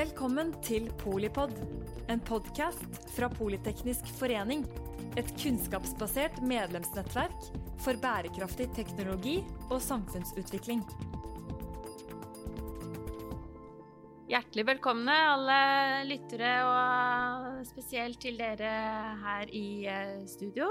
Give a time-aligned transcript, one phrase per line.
[0.00, 1.50] Velkommen til Polipod,
[2.08, 4.62] en podkast fra Politeknisk forening.
[5.20, 7.50] Et kunnskapsbasert medlemsnettverk
[7.84, 9.34] for bærekraftig teknologi
[9.66, 10.80] og samfunnsutvikling.
[14.30, 15.58] Hjertelig velkomne, alle
[16.08, 18.72] lyttere, og spesielt til dere
[19.26, 20.70] her i eh, studio.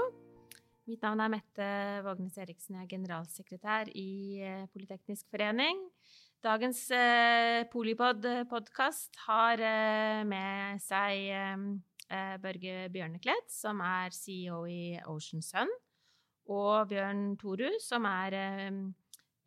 [0.90, 1.70] Mitt navn er Mette
[2.08, 5.86] Vågnes Eriksen, jeg er generalsekretær i eh, Politeknisk forening.
[6.40, 15.44] Dagens eh, Polipod-podkast har eh, med seg eh, Børge Bjørnekledt, som er CEO i Ocean
[15.44, 15.68] Sun,
[16.48, 18.80] og Bjørn Toru, som er eh,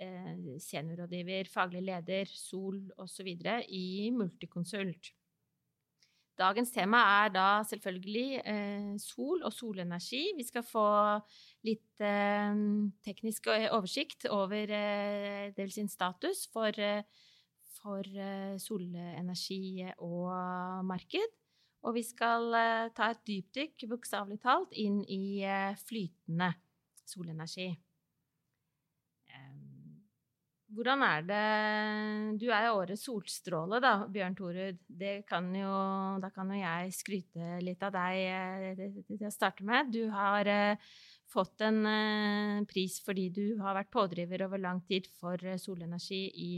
[0.05, 3.33] eh, seniorrådgiver, faglig leder, Sol osv.
[3.73, 5.15] i Multiconsult.
[6.37, 10.27] Dagens tema er da selvfølgelig eh, sol og solenergi.
[10.37, 10.85] Vi skal få
[11.67, 12.55] litt eh,
[13.05, 17.03] teknisk oversikt over eh, dels sin status for, eh,
[17.79, 21.39] for eh, solenergi og marked.
[21.83, 25.43] Og vi skal eh, ta et dypdykk, bokstavelig talt, inn i
[25.87, 26.53] flytende
[27.07, 27.71] solenergi.
[30.73, 34.79] Hvordan er det Du er jo årets solstråle, da, Bjørn Torud.
[34.87, 35.73] Det kan jo,
[36.21, 39.91] da kan jo jeg skryte litt av deg til å starte med.
[39.93, 40.93] Du har eh,
[41.33, 46.23] fått en eh, pris fordi du har vært pådriver over lang tid for eh, solenergi
[46.39, 46.55] i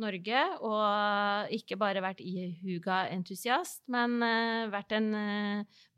[0.00, 0.44] Norge.
[0.64, 5.10] Og ikke bare vært ihuga entusiast, men eh, vært en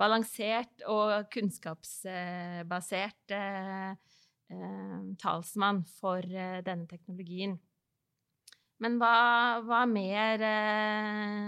[0.00, 3.36] balansert og kunnskapsbasert
[5.22, 7.54] talsmann for denne teknologien.
[8.82, 9.14] Men hva,
[9.64, 10.42] hva mer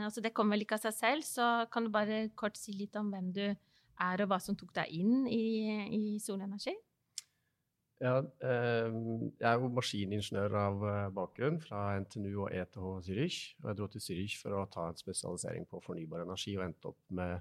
[0.06, 2.96] altså Det kommer vel ikke av seg selv, så kan du bare kort si litt
[2.96, 3.58] om hvem du er,
[4.00, 5.44] og hva som tok deg inn i,
[5.94, 6.74] i solenergi?
[8.02, 8.94] Ja, eh,
[9.38, 13.54] jeg er jo maskiningeniør av eh, bakgrunn fra NTNU og ETH Zürich.
[13.62, 16.90] Og jeg dro til Zürich for å ta en spesialisering på fornybar energi og endte
[16.90, 17.38] opp med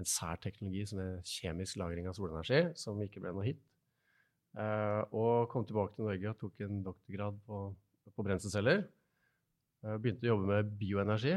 [0.00, 3.60] en sær teknologi som er kjemisk lagring av solenergi, som ikke ble noe hit.
[4.56, 7.60] Eh, og kom tilbake til Norge og tok en doktorgrad på,
[8.16, 8.86] på brenselceller.
[9.84, 11.36] Eh, begynte å jobbe med bioenergi.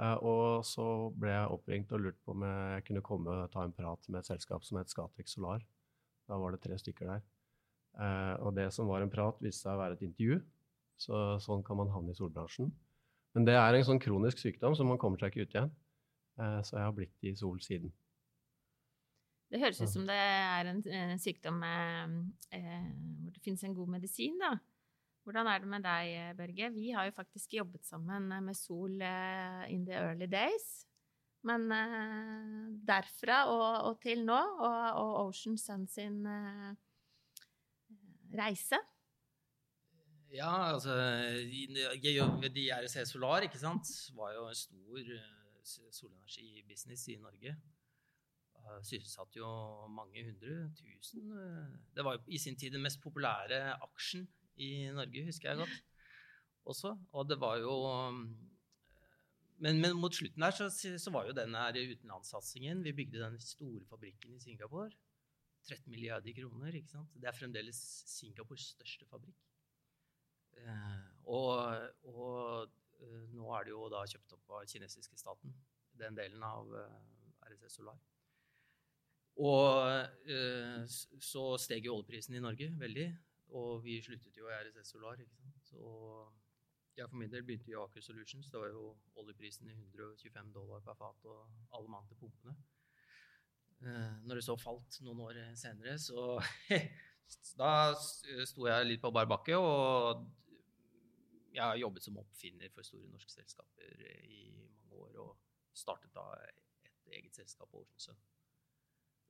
[0.00, 3.66] Eh, og så ble jeg oppringt og lurt på om jeg kunne komme og ta
[3.66, 5.64] en prat med et selskap som het Scatec Solar.
[6.30, 7.26] Da var det tre stykker der.
[8.00, 10.40] Eh, og det som var en prat, viste seg å være et intervju.
[11.00, 12.70] Så sånn kan man havne i solbransjen.
[13.36, 15.72] Men det er en sånn kronisk sykdom, så man kommer seg ikke ut igjen.
[16.40, 17.92] Eh, så jeg har blitt i sol siden.
[19.50, 20.82] Det høres ut som det er en,
[21.18, 22.18] sykdom med,
[22.54, 22.90] eh,
[23.24, 24.54] hvor det finnes en god medisin, da.
[25.24, 26.70] Hvordan er det med deg, Børge?
[26.72, 30.86] Vi har jo faktisk jobbet sammen eh, med Sol eh, in the early days.
[31.44, 36.22] Men eh, derfra og, og til nå, og, og Ocean Sun sin
[38.30, 38.78] reise
[40.30, 43.88] Ja, altså REC Solar, ikke sant.
[44.14, 45.08] Var jo en stor
[45.92, 47.56] solenergibusiness i Norge.
[48.86, 49.48] Sysselsatte jo
[49.90, 51.32] mange hundre tusen.
[51.96, 55.76] Det var jo i sin tid den mest populære aksjen i Norge, husker jeg godt.
[56.70, 56.94] Også.
[57.12, 57.74] Og det var jo
[59.60, 63.40] men, men mot slutten der så, så var jo den her utenlandssatsingen Vi bygde den
[63.40, 64.90] store fabrikken i Singapore.
[65.68, 66.74] 13 milliarder kroner.
[66.74, 67.12] ikke sant?
[67.14, 69.36] Det er fremdeles Singapores største fabrikk.
[70.60, 71.76] Eh, og
[72.08, 75.52] og eh, nå er det jo da kjøpt opp av kinesiske staten,
[76.00, 78.00] den delen av eh, RSS Solar.
[79.40, 80.26] Og
[81.22, 83.06] så steg jo oljeprisen i Norge veldig,
[83.56, 85.20] og vi sluttet jo i RSS Solar.
[85.20, 85.62] ikke sant?
[85.66, 85.80] Så
[86.96, 88.50] jeg for min del begynte i Aker Solutions.
[88.50, 91.46] Det var jo oljeprisen i 125 dollar per fat og
[91.76, 92.56] alle mann til pumpene.
[93.80, 96.36] Eh, når det så falt noen år senere, så
[97.60, 100.26] da sto jeg litt på bar bakke, og
[101.54, 105.38] jeg har jobbet som oppfinner for store norske selskaper i mange år, og
[105.72, 108.20] startet da et eget selskap, Ocean Sun,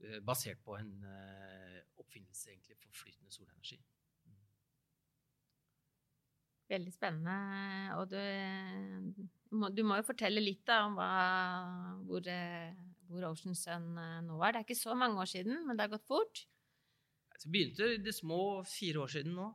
[0.02, 3.78] eh, basert på en eh, oppfinnelse egentlig for flytende solenergi.
[6.70, 7.36] Veldig spennende.
[7.98, 8.18] Og du,
[9.58, 11.10] må, du må jo fortelle litt da, om hva,
[12.06, 12.70] hvor, eh,
[13.10, 14.54] hvor Ocean Sun eh, nå er.
[14.54, 16.44] Det er ikke så mange år siden, men det har gått fort.
[17.40, 19.48] Jeg begynte i det små fire år siden nå.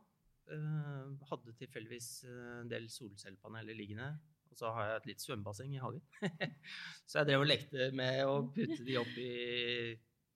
[0.52, 4.10] Eh, hadde tilfeldigvis eh, en del solcellepaneler liggende.
[4.50, 6.04] Og så har jeg et litt svømmebasseng i hagen.
[7.08, 9.32] så jeg drev og lekte med å putte de opp i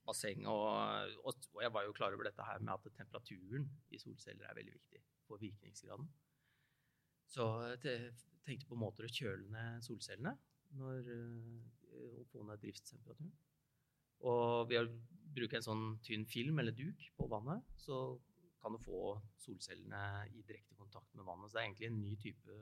[0.06, 0.48] basseng.
[0.50, 4.58] Og, og jeg var jo klar over dette her med at temperaturen i solceller er
[4.58, 6.08] veldig viktig for virkningsgraden.
[7.30, 7.46] Så
[7.84, 8.14] jeg
[8.46, 10.34] tenkte på måter å kjøle ned solcellene
[10.80, 11.12] når,
[11.90, 13.32] å og få ned driftstemperaturen.
[14.30, 14.90] Og ved å
[15.34, 18.18] bruke en sånn tynn film eller duk på vannet, så
[18.60, 21.48] kan du få solcellene i direkte kontakt med vannet.
[21.48, 22.58] Så det er egentlig en ny type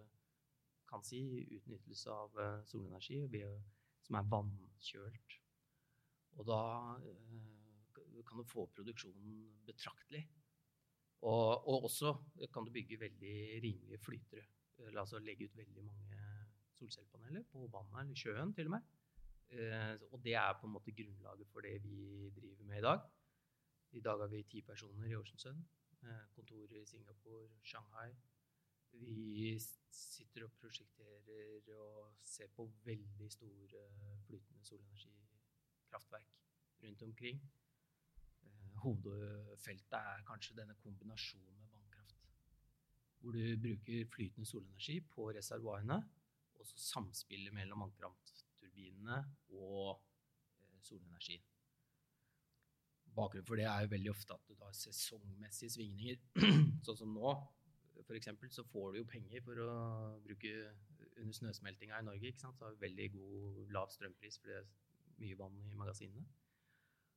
[0.88, 1.21] kan si,
[1.53, 3.19] utnyttelse av eh, solenergi
[4.06, 5.38] som er vannkjølt.
[6.38, 6.61] Og da
[7.03, 10.25] eh, kan du få produksjonen betraktelig.
[11.26, 12.14] Og, og, også
[12.55, 14.44] kan du bygge veldig rimelige flytere.
[14.86, 16.22] Eller altså legge ut veldig mange
[16.78, 18.88] solcellepaneler på vannet eller sjøen til og med.
[19.50, 23.04] Eh, og det er på en måte grunnlaget for det vi driver med i dag.
[23.98, 25.62] I dag har vi ti personer i Ocean Sun.
[26.34, 28.12] Kontorer i Singapore, Shanghai.
[28.92, 29.58] Vi
[29.90, 33.84] sitter og prosjekterer og ser på veldig store
[34.26, 36.34] flytende solenergikraftverk
[36.82, 37.42] rundt omkring.
[38.42, 41.77] Eh, hovedfeltet er kanskje denne kombinasjonen med.
[43.19, 45.99] Hvor du bruker flytende solenergi på reservoarene,
[46.59, 49.19] og så samspillet mellom vannkraftturbinene
[49.59, 49.99] og
[50.61, 51.44] eh, solenergien.
[53.15, 56.20] Bakgrunnen for det er jo veldig ofte at du har sesongmessige svingninger.
[56.87, 57.32] sånn som nå,
[58.05, 59.73] f.eks., så får du jo penger for å
[60.23, 60.53] bruke
[61.19, 62.31] under snøsmeltinga i Norge.
[62.31, 62.59] ikke sant?
[62.59, 64.69] Så har vi veldig god, lav strømpris fordi det er
[65.25, 66.26] mye vann i magasinene.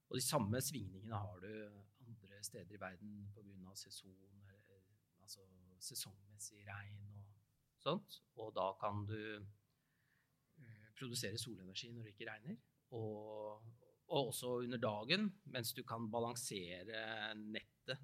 [0.09, 1.51] Og de samme svingningene har du
[2.03, 3.75] andre steder i verden pga.
[3.75, 4.17] sesong,
[5.21, 5.45] altså
[5.81, 7.25] sesongmessig regn og
[7.81, 8.21] sånt.
[8.39, 12.59] Og da kan du uh, produsere solenergi når det ikke regner.
[12.97, 13.67] Og,
[14.11, 18.01] og også under dagen, mens du kan balansere nettet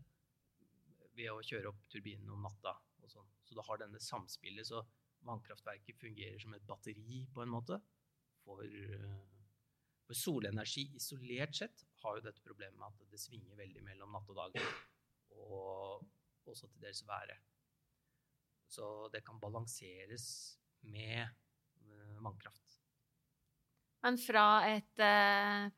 [1.17, 2.75] ved å kjøre opp turbinen om natta.
[3.03, 3.29] og sånn.
[3.45, 4.69] Så du har denne samspillet.
[4.69, 4.83] Så
[5.27, 7.79] vannkraftverket fungerer som et batteri på en måte.
[8.45, 8.63] For,
[10.05, 14.29] for, solenergi isolert sett har jo dette problemet med at det svinger veldig mellom natt
[14.31, 14.59] og dag.
[15.35, 16.05] Og
[16.47, 17.41] også til dels været.
[18.67, 21.27] Så det kan balanseres med
[22.23, 22.67] vannkraft.
[24.05, 25.71] Men fra et eh,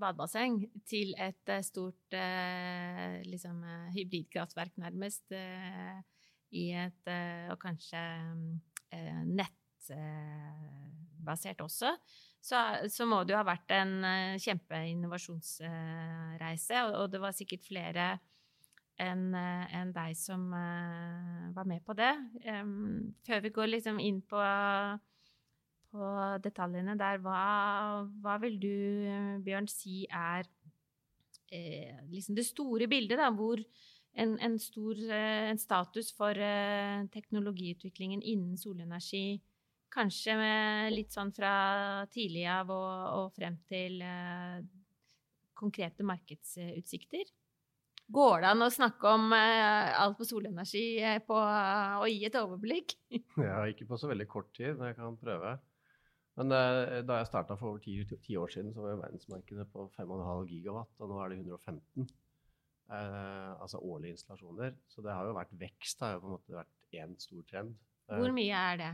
[0.00, 0.54] badebasseng
[0.88, 6.00] til et eh, stort eh, liksom, eh, hybridkraftverk, nærmest, eh,
[6.52, 7.08] i et
[7.48, 7.96] Og kanskje
[9.24, 11.96] nettbasert også,
[12.44, 14.04] så, så, må det jo ha vært en
[14.36, 16.76] kjempeinnovasjonsreise.
[16.90, 18.20] Og, og det var sikkert flere
[19.00, 22.10] enn en deg som var med på det.
[23.26, 24.40] Før vi går liksom inn på
[25.92, 26.10] på
[26.44, 27.20] detaljene der.
[27.22, 27.44] Hva,
[28.24, 28.74] hva vil du,
[29.44, 30.48] Bjørn, si er
[31.52, 33.60] eh, liksom det store bildet, da, hvor
[34.12, 39.40] en, en, stor eh, en status for eh, teknologiutviklingen innen solenergi
[39.92, 40.32] Kanskje
[40.88, 44.62] litt sånn fra tidlig av og, og frem til eh,
[45.52, 47.28] konkrete markedsutsikter?
[48.12, 52.26] Går det an å snakke om uh, alt på solenergi uh, på, uh, og gi
[52.28, 52.96] et overblikk?
[53.48, 55.56] ja, ikke på så veldig kort tid, men jeg kan prøve.
[56.40, 59.86] Men uh, da jeg starta for over ti, ti, år siden, så var verdensmarkedet på
[59.98, 62.06] 5,5 gigawatt, og nå er det 115.
[62.92, 64.76] Uh, eh, altså årlige installasjoner.
[64.88, 65.98] Så det har jo vært vekst.
[65.98, 67.74] Det har jo på en måte vært én stor trend.
[68.12, 68.92] Hvor mye er det?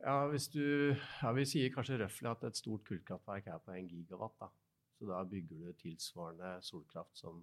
[0.00, 3.90] Ja, hvis du, ja, Vi sier kanskje røftlig at et stort kullkraftverk er på 1
[3.94, 4.36] gigawatt.
[4.40, 4.50] da.
[4.98, 7.42] Så da bygger du tilsvarende solkraft som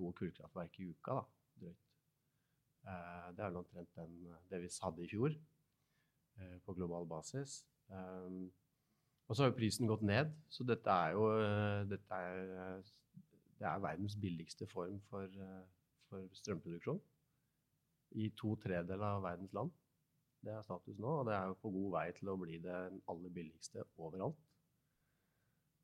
[0.00, 1.20] to kullkraftverk i uka.
[1.20, 1.22] da,
[1.60, 1.84] drøyt.
[3.36, 4.00] det er omtrent
[4.50, 5.36] det vi hadde i fjor
[6.64, 7.60] på global basis.
[9.30, 12.80] Og så har jo prisen gått ned, så dette er jo eh, dette er,
[13.60, 15.60] det er verdens billigste form for, eh,
[16.10, 16.98] for strømproduksjon
[18.18, 19.70] i to tredeler av verdens land.
[20.42, 22.80] Det er status nå, og det er jo på god vei til å bli det
[23.12, 24.40] aller billigste overalt.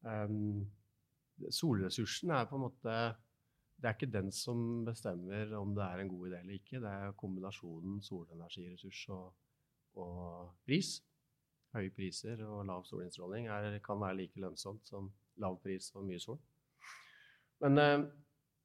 [0.03, 0.67] Um,
[1.51, 2.97] solressursen er på en måte
[3.77, 6.81] Det er ikke den som bestemmer om det er en god idé eller ikke.
[6.81, 9.35] Det er kombinasjonen solenergiressurs og,
[10.01, 10.97] og pris
[11.77, 15.11] høye priser og lav solinnstråling er, kan være like lønnsomt som
[15.43, 16.39] lav pris og mye sol.
[17.65, 17.99] Men eh,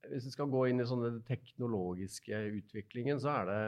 [0.09, 3.59] hvis vi skal gå inn i sånne teknologiske utviklingen, så er det,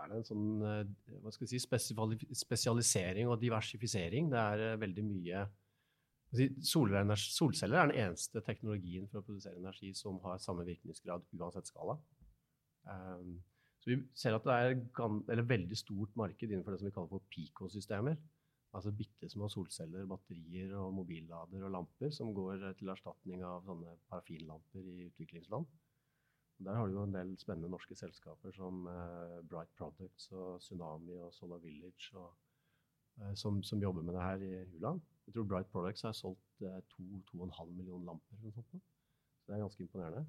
[0.00, 4.32] er det en sånn eh, si, spesialisering og diversifisering.
[4.32, 5.46] Det er eh, veldig mye
[6.66, 11.98] Solceller er den eneste teknologien for å produsere energi som har samme virkningsgrad uansett skala.
[12.86, 13.38] Um,
[13.80, 17.12] så vi ser at det er et veldig stort marked innenfor det som vi kaller
[17.12, 18.16] for picosystemer.
[18.76, 23.94] Altså bitte små solceller, batterier og mobillader og lamper som går til erstatning av sånne
[24.10, 25.68] parafinlamper i utviklingsland.
[26.66, 31.18] Der har du jo en del spennende norske selskaper som uh, Bright Products og Tsunami
[31.20, 32.32] og Solar Village og,
[33.20, 35.02] uh, som, som, jobber med det her i Huland.
[35.26, 38.40] Jeg tror Bright Products har solgt uh, 2-2,5 millioner lamper.
[38.40, 38.76] eller sånt.
[39.42, 40.26] Så det er ganske imponerende.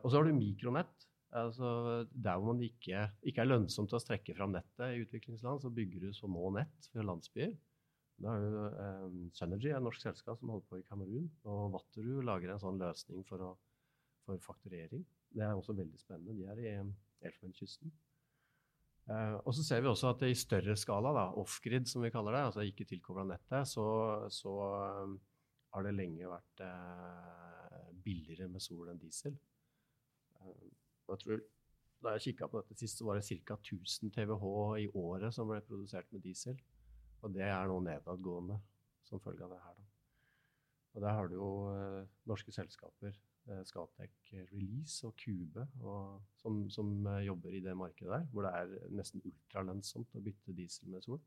[0.00, 4.34] og så har du mikronett, Altså, der hvor man ikke, ikke, er lønnsomt å strekke
[4.34, 7.52] fram nettet i utviklingsland, så bygger du små nett for landsbyer.
[8.20, 9.04] Da er jo eh,
[9.38, 11.28] Synergy, et norsk selskap som holder på i Kamerun.
[11.48, 13.52] Og Vatterud lager en sånn løsning for, å,
[14.26, 15.06] for fakturering.
[15.30, 16.34] Det er også veldig spennende.
[16.36, 16.74] De er i
[17.30, 17.94] Elfenbenskysten.
[19.10, 22.42] Uh, og så ser vi også at i større skala, off-grid som vi kaller det,
[22.46, 23.84] altså ikke tilkobla nettet, så,
[24.30, 24.52] så
[25.02, 25.16] um,
[25.74, 29.34] har det lenge vært uh, billigere med sol enn diesel.
[31.10, 31.42] Jeg tror,
[32.04, 33.56] da jeg kikka på dette sist, så var det ca.
[33.58, 36.60] 1000 TWh i året som ble produsert med diesel.
[37.20, 38.60] Og det er nå nedadgående
[39.04, 39.74] som følge av det her.
[39.74, 39.88] Da.
[40.94, 41.50] Og der har du jo
[42.30, 43.29] norske selskaper Eh,
[43.66, 48.54] Scatec Release og Cube og, som, som, eh, jobber i det markedet der, hvor det
[48.58, 51.20] er nesten ultralønnsomt å bytte diesel med sol.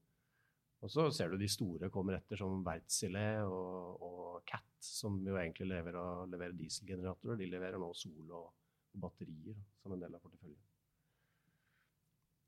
[0.84, 5.38] Og så ser du de store kommer etter, som Wärtsilä og, og, Cat, som jo
[5.40, 7.38] egentlig leverer, leverer dieselgeneratorer.
[7.40, 8.50] De leverer nå sol og,
[8.92, 10.60] og batterier som en del av porteføljen.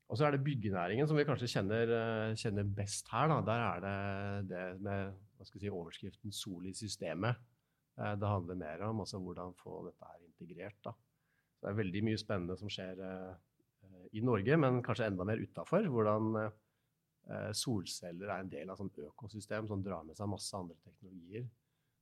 [0.06, 3.32] Og så er det byggenæringen som vi kanskje kjenner, eh, kjenner best her.
[3.32, 3.40] Da.
[3.48, 7.40] Der er det det med si, overskriften 'Sol i systemet'.
[7.96, 10.78] Eh, det handler mer om altså, hvordan få dette her integrert.
[10.84, 10.92] Da.
[11.56, 13.34] Så det er veldig mye spennende som skjer eh,
[14.18, 15.88] i Norge, men kanskje enda mer utafor.
[15.92, 20.76] Hvordan eh, solceller er en del av et økosystem som drar med seg masse andre
[20.84, 21.48] teknologier.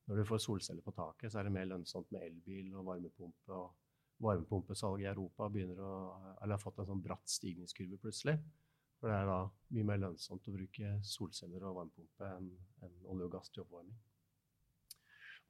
[0.05, 3.55] Når du får solceller på taket, så er det mer lønnsomt med elbil og varmepumpe.
[3.55, 3.73] og
[4.25, 5.95] Varmepumpesalget i Europa begynner å,
[6.43, 8.37] eller har fått en sånn bratt stigningskurve plutselig.
[9.01, 9.39] For det er da
[9.77, 12.51] mye mer lønnsomt å bruke solceller og varmepumpe enn,
[12.85, 13.97] enn olje og gass til oppvarming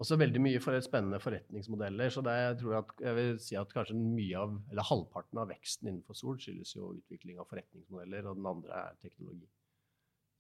[0.03, 2.11] også veldig mye for spennende forretningsmodeller.
[2.11, 5.51] Så det, jeg tror at, jeg vil si at kanskje mye av, eller halvparten av
[5.53, 9.49] veksten innenfor Sol skyldes jo utvikling av forretningsmodeller, og den andre er teknologi.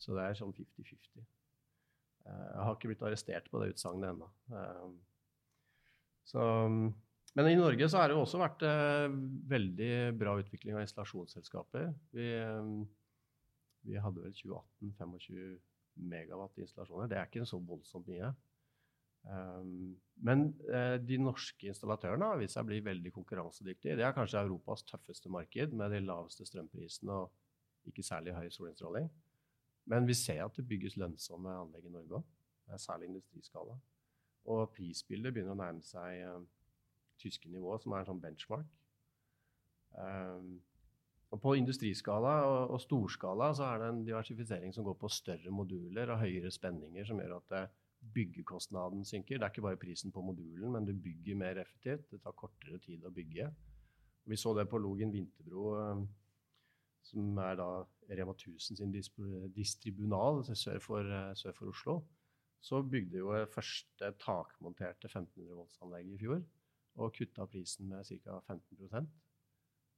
[0.02, 1.24] Så det er sånn 50-50.
[2.24, 4.30] Eh, jeg har ikke blitt arrestert på det utsagnet ennå.
[4.58, 4.86] Eh,
[7.34, 9.06] men i Norge så har det også vært eh,
[9.50, 11.92] veldig bra utvikling av installasjonsselskaper.
[12.14, 12.26] Vi,
[13.86, 15.56] vi hadde vel 2018 25
[16.10, 17.10] megawatt installasjoner.
[17.10, 18.32] Det er ikke så voldsomt mye.
[19.24, 19.94] Um,
[20.26, 23.96] men uh, de norske installatørene har vist seg å bli veldig konkurransedyktige.
[23.98, 29.08] Det er kanskje Europas tøffeste marked med de laveste strømprisene og ikke særlig høy solinnstråling.
[29.90, 32.28] Men vi ser at det bygges lønnsomme anlegg i Norge òg,
[32.80, 33.76] særlig industriskala.
[34.52, 36.44] Og prisbildet begynner å nærme seg uh,
[37.20, 38.70] tyske nivå, som er en sånn benchmark.
[39.94, 40.56] Um,
[41.34, 46.12] og på industriskala og, storskala så er det en diversifisering som går på større moduler
[46.14, 47.62] og høyere spenninger, som gjør at det,
[48.14, 49.38] byggekostnaden synker.
[49.38, 52.10] Det er ikke bare prisen på modulen, men du bygger mer effektivt.
[52.10, 53.48] Det tar kortere tid å bygge.
[54.24, 56.04] Vi så det på Logen Vinterbro, eh,
[57.04, 57.68] som er da
[58.10, 58.92] Rema 1000 sin
[59.56, 62.02] distribunal sør for, eh, sør for Oslo.
[62.60, 66.44] Så bygde jo første takmonterte 1500 volts-anlegg i fjor
[66.96, 68.40] og kutta prisen med ca.
[68.40, 69.08] 15%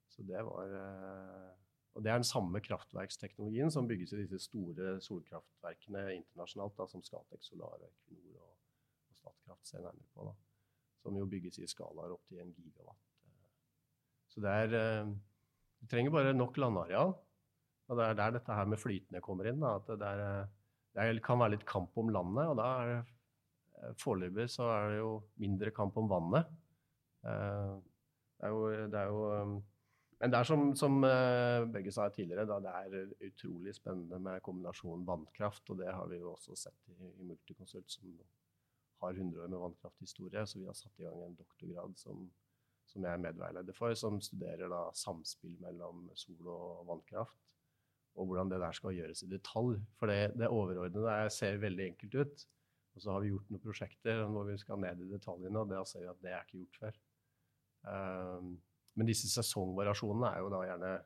[0.09, 1.66] Så det var eh,
[1.97, 7.03] og Det er den samme kraftverksteknologien som bygges i disse store solkraftverkene internasjonalt, da, som
[7.05, 8.59] Scatec Solar, Equinor og,
[9.09, 10.27] og Statkraft ser nærmere på.
[10.29, 10.35] Da,
[11.01, 13.01] som jo bygges i skalaer opp til en gigawatt.
[14.29, 15.15] Så det er eh,
[15.81, 17.15] Du trenger bare nok landareal.
[17.87, 19.63] Og det er der dette her med flytende kommer inn.
[19.63, 20.49] Da, at det, er,
[20.99, 24.99] det, kan være litt kamp om landet, og da er eh, Foreløpig så er det
[24.99, 25.11] jo
[25.41, 26.53] mindre kamp om vannet.
[27.25, 27.73] Eh,
[28.37, 29.63] det er jo, det er jo
[30.17, 34.41] men det er som, som uh, begge sa tidligere, da, det er utrolig spennende med
[34.45, 35.69] kombinasjonen vannkraft.
[35.73, 38.15] Og det har vi jo også sett i, i Multiconsult, som
[39.05, 40.47] har 100 år med vannkrafthistorie.
[40.49, 42.23] Så vi har satt i gang en doktorgrad som,
[42.89, 47.43] som jeg er medveileder for, som studerer da samspill mellom sol og vannkraft.
[48.17, 49.83] Og hvordan det der skal gjøres i detalj.
[50.01, 52.47] For det, det overordnede ser veldig enkelt ut.
[52.97, 55.83] Og så har vi gjort noen prosjekter hvor vi skal ned i detaljene, og det
[55.91, 56.97] ser vi at det er ikke gjort før.
[57.87, 58.55] Um,
[58.97, 61.05] men disse sesongvariasjonene er jo da gjerne det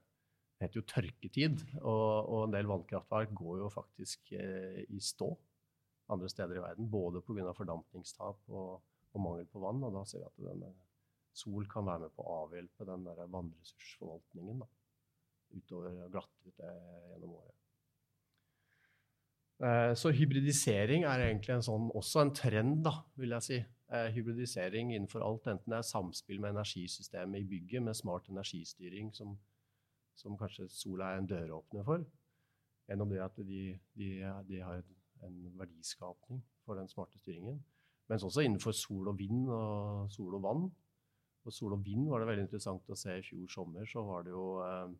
[0.61, 5.30] heter jo tørketid, og, og en del vannkraftverk går jo faktisk eh, i stå
[6.12, 6.88] andre steder i verden.
[6.90, 7.54] Både pga.
[7.56, 8.82] fordampningstap og,
[9.12, 9.80] og, mangel på vann.
[9.87, 10.73] Og da ser vi at denne
[11.40, 14.68] sol kan være med på å avhjelpe den der vannressursforvaltningen da,
[15.56, 17.56] utover glatte ut gjennom året.
[19.61, 23.68] Eh, så hybridisering er egentlig en sånn, også en trend, da, vil jeg si eh,
[23.90, 29.35] hybridisering innenfor alt, enten det er samspill med energisystemet i bygget, med smart energistyring, som,
[30.14, 32.04] som kanskje sola er en døråpner for,
[32.88, 33.62] gjennom det at de,
[33.99, 34.11] de,
[34.49, 34.82] de har
[35.26, 37.59] en verdiskapning for den smarte styringen.
[38.11, 40.64] Mens også innenfor sol og vind og sol og vann.
[41.47, 43.87] Og sol og vind var det veldig interessant å se i fjor sommer.
[43.88, 44.94] Så var det jo eh,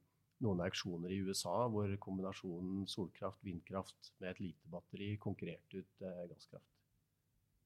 [0.47, 6.29] noen auksjoner i USA hvor kombinasjonen solkraft, vindkraft med et lite batteri konkurrerte ut eh,
[6.31, 6.80] gasskraft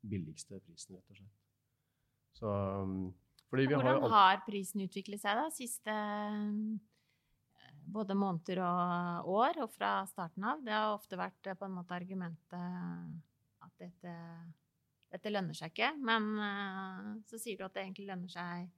[0.09, 1.39] billigste prisen, rett og slett.
[2.35, 3.13] Så, um,
[3.51, 10.01] Hvordan har, har, prisen utviklet seg da, siste eh, både måneder og år, og fra
[10.11, 10.65] starten av?
[10.65, 12.57] Det har ofte vært eh, på en måte argumentet
[13.65, 14.15] at dette,
[15.15, 15.93] dette lønner seg ikke.
[16.03, 18.73] Men uh, så sier du at det egentlig lønner seg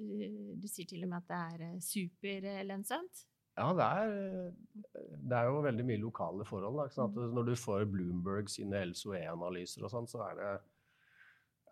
[0.00, 3.26] du, du, sier til og med at det er superlønnsomt.
[3.60, 4.52] Ja, det er,
[5.28, 6.80] det er jo veldig mye lokale forhold.
[6.94, 7.18] Sant?
[7.18, 10.52] Når du får Bloomberg sine LSOE-analyser og sånn, så er det,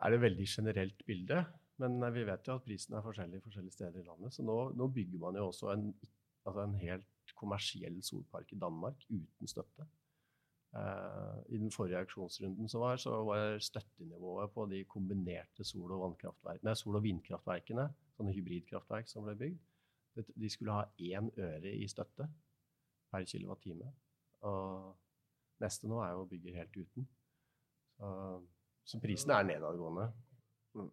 [0.05, 1.43] er det veldig generelt bilde.
[1.81, 4.35] Men vi vet jo at prisen er forskjellig forskjellige steder i landet.
[4.35, 5.87] Så nå, nå bygger man jo også en,
[6.45, 9.87] altså en helt kommersiell solpark i Danmark uten støtte.
[10.77, 16.19] Uh, I den forrige auksjonsrunden som var, så var støttenivået på de kombinerte sol- og,
[16.45, 17.87] nei, sol og vindkraftverkene,
[18.19, 19.63] sånne hybridkraftverk som ble bygd,
[20.27, 22.29] de skulle ha én øre i støtte
[23.13, 23.91] per kilowattime.
[24.49, 24.95] Og
[25.63, 27.09] neste nå er jo å bygge helt uten.
[27.99, 28.09] Så,
[28.87, 30.07] så prisen er nedadgående.
[30.79, 30.91] Mm.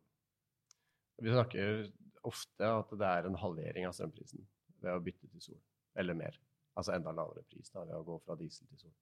[1.21, 1.85] Vi snakker
[2.25, 4.45] ofte at det er en halvering av strømprisen
[4.81, 5.61] ved å bytte til sol,
[5.99, 6.37] eller mer.
[6.75, 8.95] Altså enda lavere pris da, ved å gå fra diesel til sol.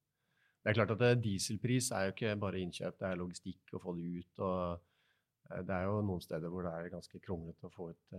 [0.64, 3.96] Det er klart at Dieselpris er jo ikke bare innkjøp, det er logistikk å få
[3.98, 4.44] det ut.
[4.46, 4.84] og
[5.50, 8.14] eh, Det er jo noen steder hvor det er ganske kronglete å få ut,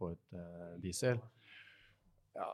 [0.00, 1.20] ut uh, diesel.
[2.32, 2.48] Ja,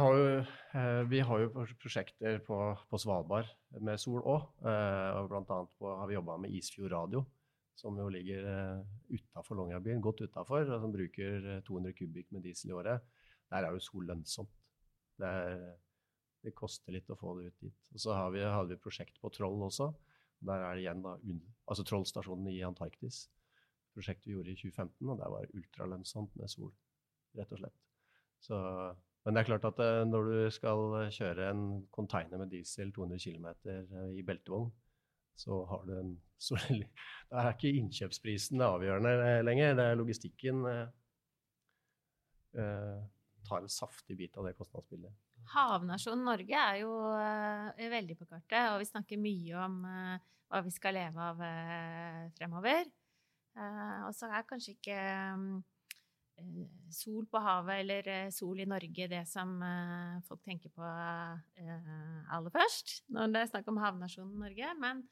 [0.00, 0.40] har jo,
[0.72, 3.50] uh, vi har jo prosjekter på, på Svalbard
[3.84, 4.48] med sol òg.
[4.64, 7.24] Og blant annet på, har vi jobba med Isfjord Radio,
[7.76, 8.48] som jo ligger
[9.12, 13.14] utafor Longyearbyen, godt utafor, og som bruker 200 kubikk med diesel i året.
[13.52, 14.52] Der er jo sol lønnsomt.
[15.20, 15.56] Det er
[16.42, 17.84] det koster litt å få det ut dit.
[17.94, 19.92] Og så vi, hadde vi prosjekt på Troll også.
[20.42, 21.14] Der er det igjen da,
[21.70, 23.28] altså Trollstasjonen i Antarktis.
[23.92, 26.72] Prosjektet vi gjorde i 2015, og der var det ultralønnsomt med sol.
[27.38, 27.78] Rett og slett.
[28.42, 28.56] Så,
[29.24, 30.78] men det er klart at eh, når du skal
[31.14, 34.72] kjøre en container med diesel 200 km eh, i beltevogn,
[35.38, 36.58] så har du en så,
[37.30, 39.76] Da er ikke innkjøpsprisen det avgjørende eh, lenger.
[39.78, 40.88] Det er logistikken eh,
[43.48, 45.12] tar en saftig bit av det kostnadsbildet.
[45.52, 50.16] Havnasjonen Norge er jo uh, veldig på kartet, og vi snakker mye om uh,
[50.52, 52.86] hva vi skal leve av uh, fremover.
[53.56, 54.98] Og så er kanskje ikke
[55.36, 55.62] um,
[56.92, 59.52] sol på havet eller sol i Norge det som
[60.26, 64.72] folk tenker på aller først når det er snakk om havnasjonen Norge.
[64.80, 65.04] Men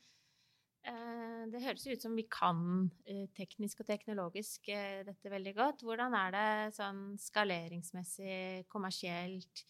[1.53, 2.89] det høres ut som vi kan
[3.37, 4.73] teknisk og teknologisk
[5.07, 5.85] dette veldig godt.
[5.85, 6.49] Hvordan er det
[6.81, 9.67] sånn skaleringsmessig, kommersielt?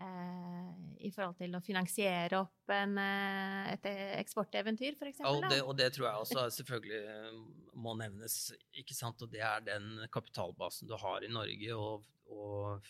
[0.00, 0.68] Eh,
[1.04, 3.88] i forhold til å finansiere opp en, eh, et
[4.20, 5.20] eksporteventyr, f.eks.?
[5.20, 7.40] Ja, og det, og det tror jeg også selvfølgelig eh,
[7.84, 8.36] må nevnes.
[8.80, 9.20] ikke sant?
[9.20, 11.76] Og det er den kapitalbasen du har i Norge.
[11.76, 12.88] og, og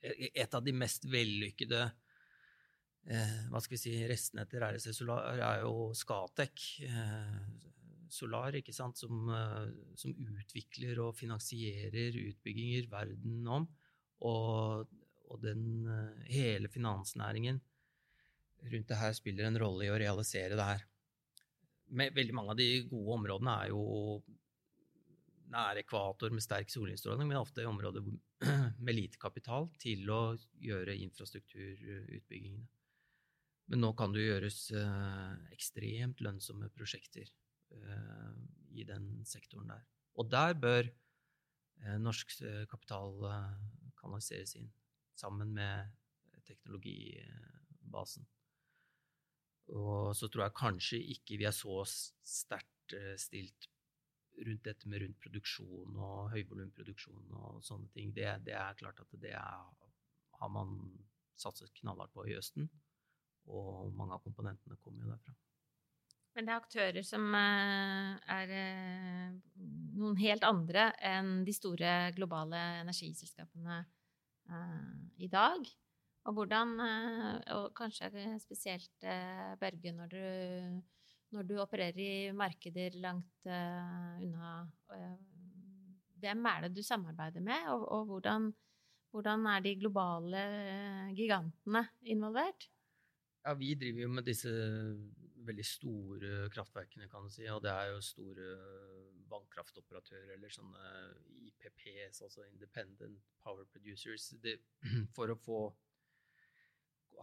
[0.00, 1.82] et av de mest vellykkede
[3.50, 7.36] hva skal vi si, restene etter RSC Solar er jo Scatec eh,
[8.12, 9.28] Solar, ikke sant, som,
[9.98, 13.68] som, utvikler og finansierer utbygginger verden om.
[14.26, 14.88] Og,
[15.30, 17.60] og den, eh, hele finansnæringen
[18.60, 20.84] rundt det her spiller en rolle i å realisere det her.
[21.96, 23.84] Med veldig mange av de gode områdene er jo
[25.50, 28.04] nær ekvator med sterk solinnstråling, men ofte i områder
[28.84, 30.20] med lite kapital til å
[30.62, 32.68] gjøre infrastrukturutbyggingene.
[33.70, 38.30] Men nå kan det gjøres eh, ekstremt lønnsomme prosjekter eh,
[38.76, 39.84] i den sektoren der.
[40.18, 40.90] Og der bør
[42.02, 42.34] norsk
[42.68, 43.22] kapital
[44.00, 44.70] kanaliseres inn,
[45.18, 45.96] sammen med
[46.48, 48.26] teknologibasen.
[49.70, 53.68] Og så tror jeg kanskje ikke vi er så sterkt eh, stilt
[54.40, 58.14] rundt dette med rundt produksjon og høyvolumproduksjon og sånne ting.
[58.16, 59.90] Det, det, er klart at det er,
[60.40, 60.78] har man
[61.38, 62.70] satset knallhardt på i Østen.
[63.50, 65.34] Og mange av komponentene kommer jo derfra.
[66.36, 69.30] Men det er aktører som eh, er eh,
[69.98, 74.90] noen helt andre enn de store globale energiselskapene eh,
[75.26, 75.70] i dag.
[76.28, 76.74] Og hvordan
[77.56, 78.10] Og kanskje
[78.42, 79.06] spesielt
[79.58, 80.24] Børge, når du,
[81.32, 84.50] når du opererer i markeder langt unna
[86.20, 88.50] Hvem er det du samarbeider med, og, og hvordan,
[89.16, 90.44] hvordan er de globale
[91.16, 92.68] gigantene involvert?
[93.46, 94.52] Ja, vi driver jo med disse
[95.50, 97.46] veldig store kraftverkene, kan du si.
[97.50, 98.48] Og det er jo store
[99.30, 100.88] vannkraftoperatører eller sånne
[101.50, 104.32] IPPs, altså Independent Power Producers.
[104.42, 104.58] Det,
[105.16, 105.62] for å få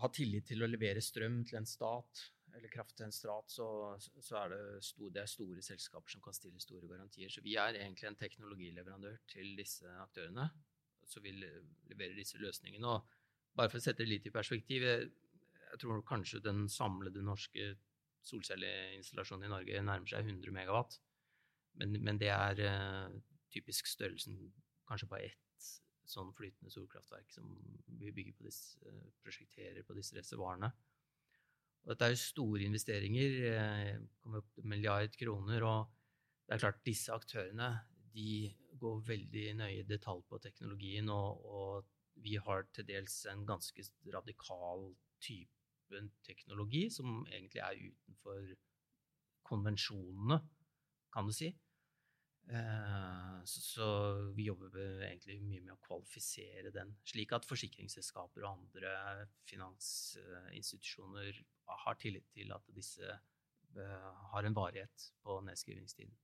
[0.02, 3.68] ha tillit til å levere strøm til en stat, eller kraft til en stat, så,
[4.00, 7.30] så er det, store, det er store selskaper som kan stille store garantier.
[7.34, 10.48] Så vi er egentlig en teknologileverandør til disse aktørene.
[11.08, 12.94] Så vi leverer disse løsningene.
[12.94, 14.86] Og bare for å sette det litt i perspektiv
[15.68, 17.74] jeg tror kanskje den samlede norske
[18.26, 20.98] solcelleinstallasjonen i Norge nærmer seg 100 megawatt.
[21.78, 23.18] Men, men det er uh,
[23.54, 24.40] typisk størrelsen
[24.90, 25.70] kanskje på ett
[26.08, 27.50] sånn flytende solkraftverk som
[28.00, 30.72] vi bygger på disse, uh, prosjekterer på disse reservoarene.
[31.84, 35.68] Og dette er jo store investeringer, uh, kommer opp til milliard kroner.
[35.68, 35.94] Og
[36.48, 37.76] det er klart, disse aktørene
[38.18, 38.50] de
[38.82, 43.84] går veldig nøye i detalj på teknologien, og, og, vi har til dels en ganske
[44.10, 44.88] radikal
[45.22, 45.57] type
[46.26, 48.52] teknologi som egentlig er utenfor
[49.48, 50.42] konvensjonene,
[51.14, 51.50] kan du si.
[52.48, 53.88] Eh, så,
[54.36, 54.72] vi jobber
[55.04, 58.92] egentlig mye med å kvalifisere den, slik at forsikringsselskaper og andre
[59.50, 61.42] finansinstitusjoner
[61.84, 66.16] har tillit til at disse eh, har en varighet på nedskrivingstiden.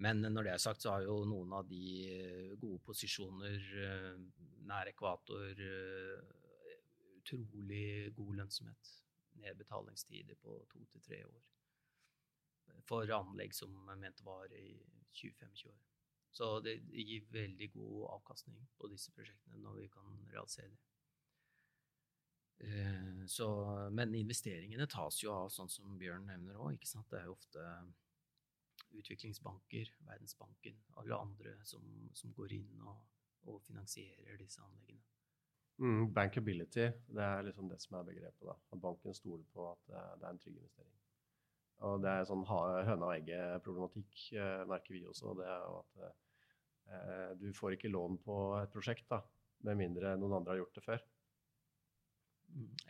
[0.00, 3.60] Men når det er sagt, så har jo noen av de eh, gode posisjoner
[4.64, 5.60] nær ekvator
[7.20, 8.92] utrolig god lønnsomhet.
[9.40, 11.46] Nedbetalingstider på to til tre år.
[12.88, 14.74] For anlegg som er ment å vare i
[15.14, 15.80] 20-25 år.
[16.30, 20.78] Så det gir veldig god avkastning på disse prosjektene når vi kan realisere det.
[23.26, 23.46] Så,
[23.96, 26.82] men investeringene tas jo av sånn som Bjørn nevner òg.
[26.84, 27.64] Det er jo ofte
[29.00, 33.00] utviklingsbanker, Verdensbanken, alle andre som, som går inn og,
[33.46, 35.06] og, finansierer disse anleggene.
[35.80, 38.42] Mm, bankability, det er liksom det som er begrepet.
[38.44, 40.96] da, At banken stoler på at det er en trygg investering.
[41.88, 45.32] Og det er sånn høna og egget-problematikk, eh, merker vi også.
[45.38, 49.22] det er at eh, Du får ikke lån på et prosjekt da,
[49.64, 51.00] med mindre noen andre har gjort det før.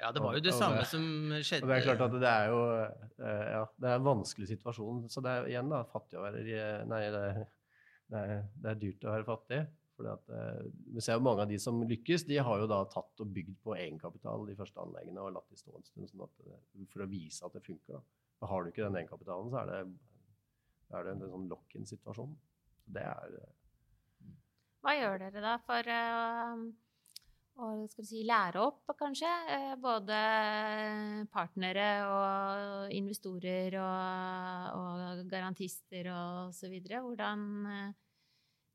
[0.01, 1.05] Ja, det var jo det samme som
[1.45, 1.67] skjedde.
[1.67, 5.05] Og det er klart at det er jo eh, ja, det er en vanskelig situasjon.
[5.13, 6.43] Så det er igjen da, fattig å være
[6.91, 7.25] Nei, det
[8.11, 9.61] det er, det er dyrt å være fattig.
[10.09, 13.23] At, eh, vi ser jo Mange av de som lykkes, de har jo da tatt
[13.25, 16.45] og bygd på egenkapital de første anleggene og latt de stå en stund sånn at,
[16.93, 17.99] for å vise at det funker.
[17.99, 18.03] da.
[18.41, 19.81] Og har du ikke den egenkapitalen, så er det,
[20.97, 22.37] er det en, en sånn lock-in-situasjon.
[22.91, 24.39] Det er eh,
[24.81, 26.71] Hva gjør dere da for uh
[27.61, 29.31] å si, lære opp, kanskje.
[29.53, 30.19] Eh, både
[31.33, 37.03] partnere og investorer og, og garantister og så videre.
[37.05, 37.91] Hvordan eh,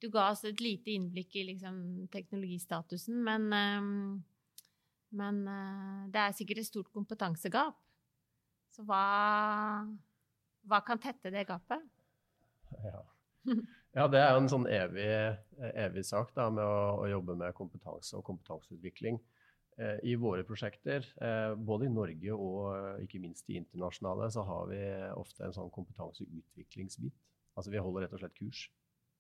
[0.03, 1.77] Du ga oss et lite innblikk i liksom,
[2.13, 4.23] teknologistatusen, men, um,
[5.15, 5.41] men
[6.11, 7.77] det er sikkert et stort kompetansegap.
[8.75, 9.05] Så hva,
[10.67, 11.83] hva kan tette det gapet?
[12.83, 12.99] Ja.
[13.95, 15.07] Ja, det er jo en sånn evig,
[15.71, 19.21] evig sak da, med å, å, jobbe med kompetanse og kompetanseutvikling.
[19.79, 24.67] Eh, I våre prosjekter, eh, både i Norge og ikke minst i internasjonale, så har
[24.71, 24.81] vi
[25.15, 27.15] ofte en sånn kompetanseutviklingsbit.
[27.55, 28.65] Altså vi holder rett og slett kurs.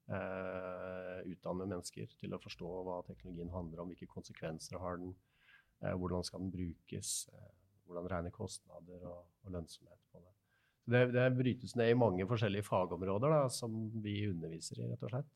[0.05, 5.15] Eh, utdanner mennesker til å forstå hva teknologien handler om, hvilke konsekvenser har den,
[5.81, 7.47] eh, hvordan skal den brukes, eh,
[7.87, 10.35] hvordan regne kostnader og, og lønnsomhet på det.
[10.85, 15.13] Det, det, brytes ned i mange forskjellige fagområder da, som vi underviser i, rett og
[15.15, 15.33] slett.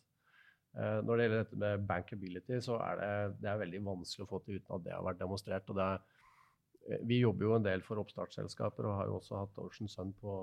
[0.77, 4.39] Når det gjelder dette med bankability, så er det, det er veldig vanskelig å få
[4.45, 5.71] til uten at det har vært demonstrert.
[5.73, 9.57] og det er, Vi jobber jo en del for oppstartsselskaper og har jo også hatt
[9.65, 10.35] Ocean Sun på,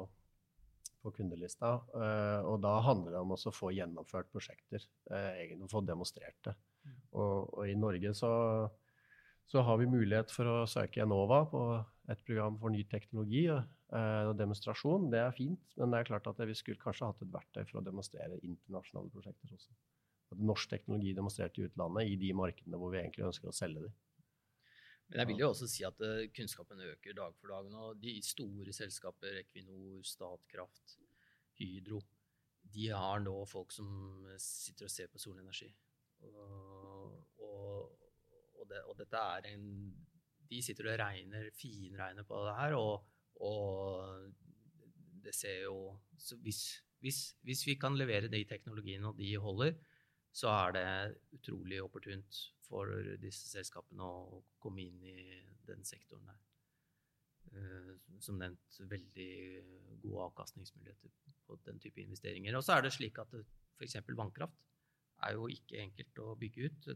[1.02, 1.76] på kundelista.
[1.96, 6.56] Eh, og da handler det om å få gjennomført prosjekter, eh, egentlig få demonstrert det.
[6.86, 6.98] Mm.
[7.18, 8.32] Og, og i Norge så
[9.46, 11.60] så har vi mulighet for å søke Enova på
[12.10, 15.06] et program for ny teknologi eh, og demonstrasjon.
[15.12, 17.80] Det er fint, men det er klart at vi skulle kanskje hatt et verktøy for
[17.80, 19.76] å demonstrere internasjonale prosjekter også.
[20.34, 23.86] At norsk teknologi demonstrert i utlandet, i de markedene hvor vi egentlig ønsker å selge
[23.86, 23.94] dem.
[25.08, 27.92] Men jeg vil jo også si at uh, kunnskapen øker dag for dag nå.
[28.02, 30.96] De store selskaper, Equinor, Statkraft,
[31.60, 32.00] Hydro,
[32.74, 35.68] de har nå folk som sitter og ser på solenergi.
[36.26, 37.92] Og, og,
[38.56, 39.66] og, det, og, dette er en
[40.46, 44.32] De sitter og regner, finregner på det her, og,
[45.26, 45.78] det ser jo
[46.42, 46.60] hvis,
[47.02, 49.74] hvis, hvis, vi kan levere de teknologiene og de holder,
[50.32, 50.86] så er det
[51.34, 52.90] utrolig opportunt for
[53.22, 55.16] disse selskapene å komme inn i
[55.66, 56.42] den sektoren der.
[57.56, 59.32] Uh, som nevnt, veldig
[60.02, 61.12] gode avkastningsmuligheter
[61.46, 62.56] på den type investeringer.
[62.58, 64.00] Og så er det slik at f.eks.
[64.18, 64.64] vannkraft
[65.24, 66.88] er jo ikke enkelt å bygge ut.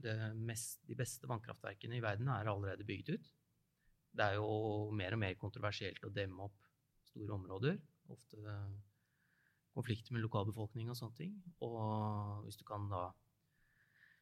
[0.43, 3.31] Mest, de beste vannkraftverkene i verden er allerede bygd ut.
[4.11, 6.69] Det er jo mer og mer kontroversielt å demme opp
[7.13, 7.79] store områder.
[8.11, 8.59] Ofte
[9.75, 11.37] konflikter med lokalbefolkning og sånne ting.
[11.65, 13.07] Og hvis du kan da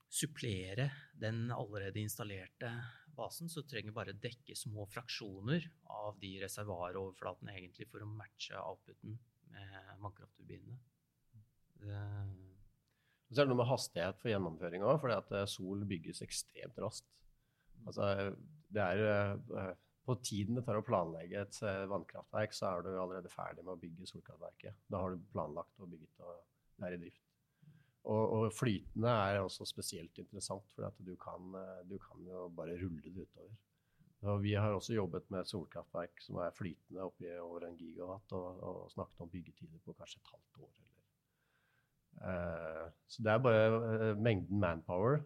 [0.08, 0.88] supplere
[1.20, 2.70] den allerede installerte
[3.18, 5.66] basen, så trenger bare dekke små fraksjoner
[5.98, 9.18] av de reservoaroverflatene egentlig for å matche outputen
[9.52, 10.78] med vannkraftturbinene.
[13.28, 17.10] Så er det noe med hastighet for gjennomføring òg, fordi eh, sol bygges ekstremt raskt.
[17.84, 18.08] Altså,
[18.72, 19.74] det er eh,
[20.08, 23.74] På tiden det tar å planlegge et eh, vannkraftverk, så er du allerede ferdig med
[23.74, 24.80] å bygge solkraftverket.
[24.88, 27.27] Da har du planlagt og bygget og er i drift.
[28.08, 31.52] Og, og flytende er også spesielt interessant, for du kan,
[31.90, 33.52] du kan jo bare rulle det utover.
[34.32, 38.62] Og vi har også jobbet med solkraftverk som er flytende oppi over en gigawatt, og,
[38.64, 40.78] og snakket om byggetider på kanskje et halvt år
[42.18, 45.20] Eh, så det er bare mengden manpower.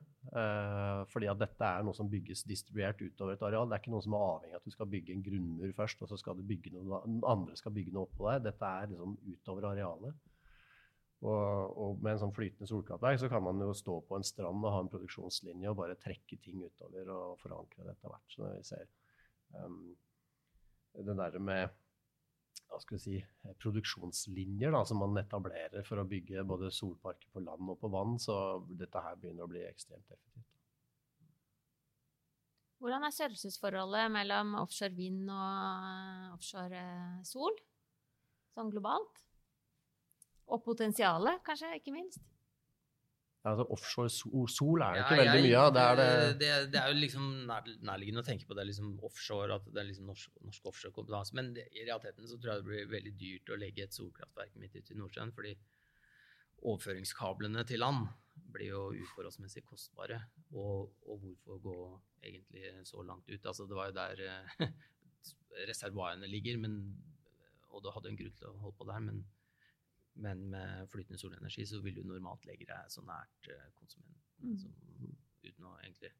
[1.12, 3.66] fordi at dette er noe som bygges distribuert utover et areal.
[3.66, 6.02] Det er ikke noe som er avhengig av at du skal bygge en grunnmur først,
[6.02, 8.44] og så skal du bygge noe, andre skal bygge noe oppå der.
[8.44, 10.20] Dette er liksom utover arealet.
[11.22, 14.64] Og, og, med en sånn flytende solkraftverk så kan man jo stå på en strand
[14.64, 18.34] og ha en produksjonslinje og bare trekke ting utover og forankre det etter hvert.
[18.34, 18.88] Så når vi ser
[19.54, 19.78] um,
[20.98, 21.78] det der med
[22.72, 23.18] hva skal vi si,
[23.60, 28.16] produksjonslinjer da, som man etablerer for å bygge både solparker på land og på vann,
[28.22, 28.34] så
[28.80, 30.48] dette her begynner å bli ekstremt effektivt.
[32.82, 36.86] Hvordan er størrelsesforholdet mellom offshore vind og offshore
[37.28, 37.60] sol,
[38.56, 39.20] sånn globalt?
[40.52, 42.22] Og potensialet, kanskje, ikke minst?
[43.42, 44.10] Altså Offshore
[44.54, 45.72] sol er det ikke veldig mye av.
[45.74, 46.04] Det,
[46.38, 49.88] det, det, er jo liksom nærliggende å tenke på det liksom offshore, at det er
[49.88, 51.34] liksom norsk, norsk offshorekompetanse.
[51.38, 54.54] Men det, i realiteten så tror jeg det blir veldig dyrt å legge et solkraftverk
[54.62, 55.34] midt ute i Nordsjøen.
[55.34, 55.56] fordi
[56.62, 58.06] overføringskablene til land
[58.54, 60.20] blir jo uforholdsmessig kostbare.
[60.54, 61.76] Og, og, hvorfor gå
[62.22, 63.42] egentlig så langt ut?
[63.42, 64.70] Altså Det var jo der eh,
[65.72, 66.78] reservoarene ligger, men,
[67.74, 69.02] og du hadde en grunn til å holde på der.
[69.10, 69.24] men
[70.14, 74.58] men med flytende solenergi så vil du normalt legge deg så nært uh, konsumenten mm.
[74.60, 74.74] som,
[75.42, 76.12] uten å egentlig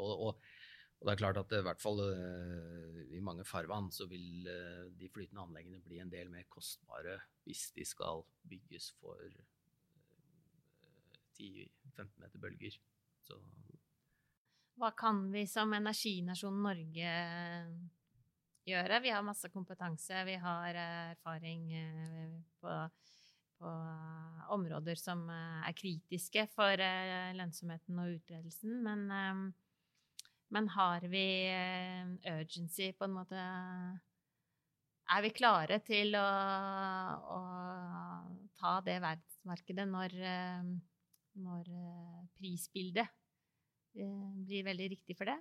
[0.00, 0.40] og, og,
[0.98, 4.90] og, det er klart at i hvert fall uh, i mange farvann så vil uh,
[4.98, 9.22] de flytende anleggene bli en del mer kostbare hvis de skal bygges for
[11.40, 12.76] 10-15 meter bølger.
[13.24, 13.38] Så
[14.80, 17.14] Hva kan vi som energinasjon Norge
[18.68, 19.00] gjøre.
[19.04, 22.76] Vi har masse kompetanse, vi har eh, erfaring eh, på,
[23.60, 23.72] på
[24.56, 26.84] områder som eh, er kritiske for
[27.38, 28.80] lønnsomheten og utbredelsen.
[28.84, 29.52] Men,
[30.50, 31.24] men har vi
[32.26, 33.48] urgency, på en måte
[35.10, 36.26] Er vi klare til å,
[37.18, 37.40] å
[38.58, 40.12] ta det verdensmarkedet når,
[41.42, 41.70] når
[42.38, 43.08] prisbildet
[43.90, 45.38] blir veldig riktig for det?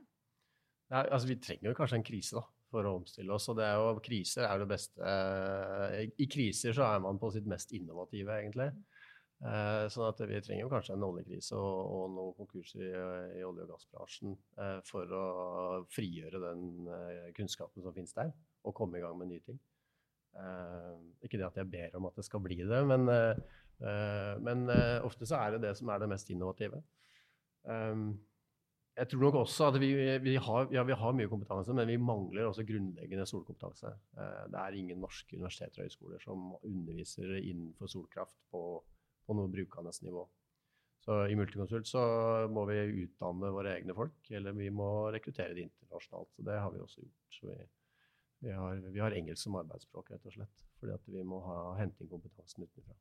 [0.89, 3.47] Ja, altså, vi trenger jo kanskje en krise, da for å omstille oss.
[3.51, 7.19] Og det er jo, kriser er jo det beste eh, I kriser så er man
[7.21, 8.69] på sitt mest innovative, egentlig.
[9.39, 12.91] Eh, sånn at vi trenger jo kanskje en oljekrise og, og noen konkurser i,
[13.39, 15.25] i, olje- og gassbransjen eh, for å
[15.95, 16.63] frigjøre den
[17.37, 18.33] kunnskapen som finnes der,
[18.67, 19.59] og komme i gang med nye ting.
[21.25, 23.07] ikke det at jeg ber om at det skal bli det, men,
[24.45, 24.69] men
[25.03, 26.83] ofte så er det det som er det mest innovative.
[28.99, 29.89] Jeg tror nok også at vi,
[30.23, 33.93] vi, har, ja, vi, har, mye kompetanse, men vi mangler også grunnleggende solkompetanse.
[34.19, 38.63] Eh, det er ingen norske universiteter og høyskoler som underviser innenfor solkraft på,
[39.25, 40.25] på noe brukende nivå.
[41.05, 42.01] Så i Multiconsult så
[42.51, 46.33] må vi utdanne våre egne folk, eller vi må rekruttere de internasjonalt.
[46.35, 47.39] Så det har vi også gjort.
[47.47, 47.55] Vi,
[48.43, 50.65] vi, har, vi har, engelsk som arbeidsspråk, rett og slett.
[50.81, 52.99] Fordi vi må ha, hente inn kompetansen utenfra.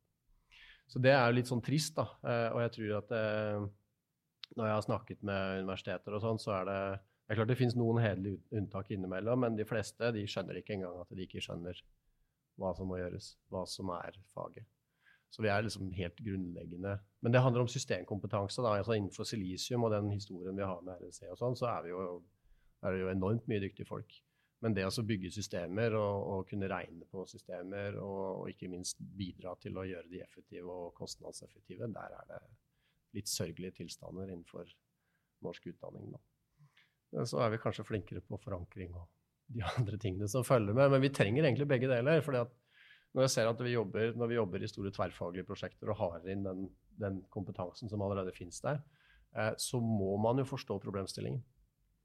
[0.89, 2.07] Så det er litt sånn trist, da.
[2.23, 3.67] Eh, og jeg tror at eh,
[4.57, 6.81] når jeg har snakket med universiteter og sånn, så er det
[7.29, 10.73] det er klart det finnes noen hederlige unntak innimellom, men de fleste de skjønner ikke
[10.79, 11.77] engang at de ikke skjønner
[12.57, 14.65] hva som må gjøres, hva som er faget.
[15.29, 16.95] Så vi er liksom helt grunnleggende.
[17.21, 18.63] Men det handler om systemkompetanse.
[18.65, 21.91] da, altså Innenfor silisium og den historien vi har med RNC, og sånn, så er,
[21.91, 22.07] jo,
[22.81, 24.17] er det jo enormt mye dyktige folk.
[24.65, 28.97] Men det å bygge systemer og, og kunne regne på systemer og, og, ikke minst
[28.99, 32.41] bidra til å gjøre de effektive og kostnadseffektive, der er det
[33.17, 34.69] litt sørgelige tilstander innenfor
[35.45, 36.11] norsk utdanning.
[36.13, 37.25] Da.
[37.25, 39.07] Så er vi kanskje flinkere på forankring og
[39.49, 40.91] de andre tingene som følger med.
[40.93, 42.21] Men vi trenger egentlig begge deler.
[42.25, 42.55] fordi at
[43.17, 46.27] når jeg ser at vi jobber, når vi jobber i store tverrfaglige prosjekter og har
[46.29, 46.67] inn den,
[47.01, 48.83] den kompetansen som allerede finnes der,
[49.33, 51.41] eh, så må man jo forstå problemstillingen.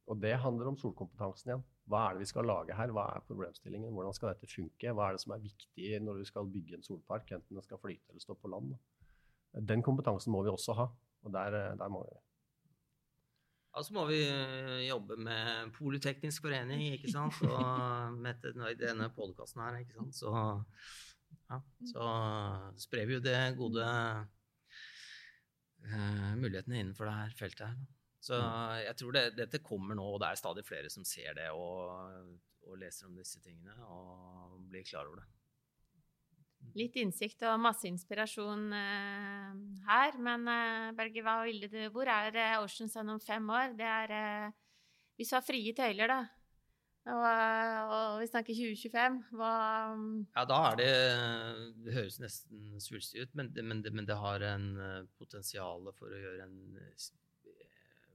[0.08, 1.64] Og det handler om solkompetansen igjen.
[1.88, 2.92] Hva er det vi skal lage her?
[2.96, 3.92] Hva er problemstillingen?
[3.92, 4.92] Hvordan skal dette funke?
[4.96, 7.80] Hva er det som er viktig når vi skal bygge en solpark, enten den skal
[7.80, 8.72] flyte eller stå på land?
[8.72, 8.80] Da?
[9.54, 10.86] Den kompetansen må vi også ha,
[11.24, 12.14] og der, eh, der må vi.
[13.74, 17.40] Ja, så må vi eh, jobbe med Politeknisk forening, ikke sant.
[17.42, 18.42] Og med
[18.78, 20.14] denne podkasten her, ikke sant.
[20.14, 20.30] Så,
[21.50, 21.58] ja,
[21.90, 22.04] så
[22.86, 23.84] sprer vi jo det gode
[25.84, 27.78] uh, mulighetene innenfor det her feltet her.
[28.24, 28.38] Så
[28.80, 31.74] jeg tror det, dette kommer nå, og det er stadig flere som ser det og,
[32.64, 35.28] og leser om disse tingene og blir klar over det.
[36.74, 39.50] Litt innsikt og masse inspirasjon uh,
[39.88, 40.16] her.
[40.22, 43.76] Men uh, Berge, hva ville du Hvor er uh, Ocean om fem år?
[43.78, 44.14] Det er
[45.18, 46.22] Hvis vi har frie tøyler, da.
[47.04, 47.24] Og,
[47.92, 49.18] og, vi snakker 2025.
[49.36, 49.52] Hva.
[50.38, 50.92] Ja, da er det
[51.84, 54.70] Det høres nesten svulstig ut, men, men, men, det har en
[55.20, 56.56] potensial for å gjøre en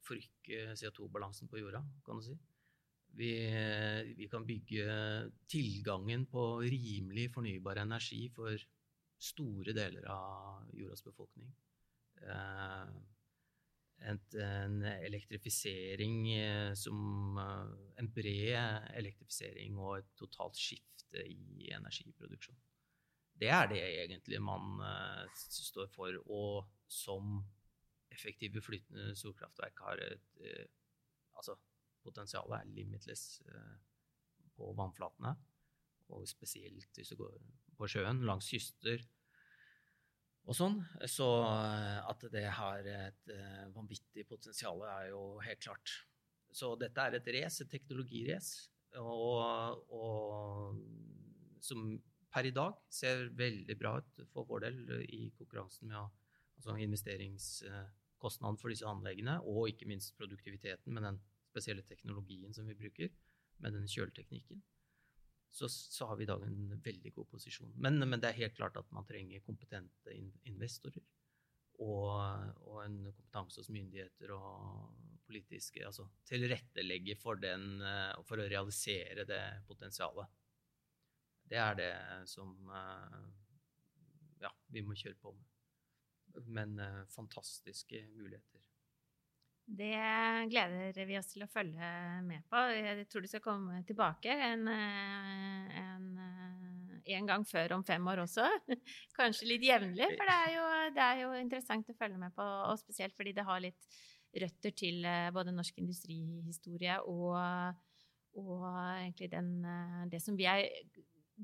[0.10, 2.34] Forrykke CO2-balansen på jorda, kan du si.
[3.18, 3.32] Vi,
[4.16, 4.86] vi, kan bygge
[5.50, 8.56] tilgangen på rimelig fornybar energi for
[9.20, 11.52] store deler av jordas befolkning.
[12.24, 12.88] Eh,
[14.00, 22.56] en elektrifisering eh, som eh, En bred elektrifisering og et totalt skifte i energiproduksjon.
[23.40, 24.82] Det er det egentlig man
[25.40, 27.40] står for, og som
[28.12, 30.68] effektive flytende solkraftverk har et
[31.40, 31.54] Altså,
[32.04, 33.78] potensialet er limitless uh,
[34.58, 35.36] på vannflatene,
[36.10, 37.38] og spesielt hvis du går
[37.78, 39.04] på sjøen, langs kyster
[40.50, 40.80] og sånn.
[41.08, 43.32] Så at det har et
[43.76, 45.94] vanvittig potensial, er jo helt klart.
[46.50, 50.80] Så dette er et race, et teknologirace, og, og,
[51.62, 51.92] som
[52.34, 56.00] per i dag ser veldig bra ut for vår del i konkurransen med
[56.60, 61.20] altså investeringskostnaden for disse anleggene, og ikke minst produktiviteten med den
[61.60, 63.12] spesielle teknologien som vi bruker,
[63.60, 64.62] med den kjøleteknikken.
[65.52, 67.74] Så, så, har vi i dag en veldig god posisjon.
[67.76, 70.14] Men, men, det er helt klart at man trenger kompetente
[70.48, 71.04] investorer.
[71.80, 72.12] Og,
[72.68, 74.90] og en kompetanse hos myndigheter og
[75.30, 77.84] politiske Altså tilrettelegge for, den,
[78.26, 80.30] for å realisere det potensialet.
[81.50, 81.92] Det er det
[82.30, 83.22] som eh,
[84.44, 85.46] ja, vi må kjøre på med.
[86.46, 88.62] Men eh, fantastiske muligheter.
[89.70, 91.90] Det gleder vi oss til å følge
[92.26, 92.62] med på.
[92.74, 96.08] Jeg tror du skal komme tilbake en, eh, en,
[97.20, 98.48] en gang før om fem år også.
[99.20, 100.64] Kanskje litt jevnlig, for det er, jo,
[100.96, 102.48] det er, jo, interessant å følge med på.
[102.72, 104.02] Og spesielt fordi det har litt
[104.42, 107.38] røtter til både norsk industrihistorie og,
[108.42, 109.54] og egentlig den,
[110.10, 110.66] det som vi er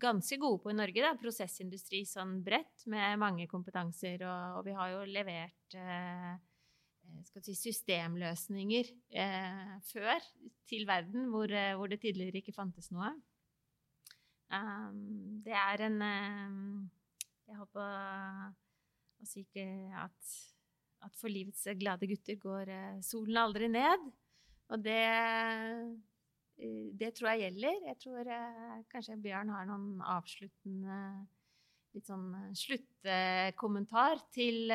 [0.01, 1.05] ganske gode på i Norge.
[1.05, 1.13] Da.
[1.19, 4.25] Prosessindustri sånn bredt, med mange kompetanser.
[4.25, 6.55] Og, og vi har jo levert eh, eh
[7.23, 10.28] si, systemløsninger eh, før
[10.69, 13.13] til verden, hvor, eh, hvor, det tidligere ikke fantes noe.
[14.54, 16.89] Um, det er en um,
[17.47, 19.41] Jeg håper å, si
[19.97, 20.36] at,
[21.06, 24.06] at for livets glade gutter går uh, solen aldri ned.
[24.73, 25.01] Og det
[26.58, 27.80] Eh, det tror jeg gjelder.
[27.89, 30.99] Jeg tror uh, kanskje Bjørn har noen avsluttende
[31.95, 34.71] litt sånn eh, sluttkommentar til,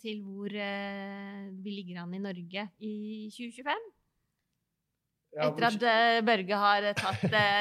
[0.00, 2.94] til hvor vi ligger an i Norge i
[3.32, 3.88] 2025.
[5.30, 7.20] Ja, Etter at Børge har tatt,